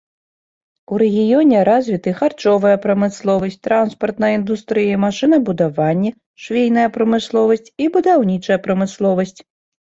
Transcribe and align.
У 0.93 0.97
рэгіёне 1.01 1.57
развіты 1.67 2.13
харчовая 2.21 2.77
прамысловасць, 2.85 3.57
транспартная 3.67 4.31
індустрыя, 4.39 4.95
машынабудаванне, 5.05 6.11
швейная 6.47 6.87
прамысловасць 6.97 7.71
і 7.87 7.93
будаўнічая 7.99 8.59
прамысловасць. 8.67 9.39